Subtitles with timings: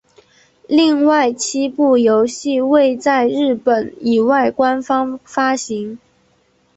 [0.67, 5.99] 另外七部游戏未在日本以外官方发行。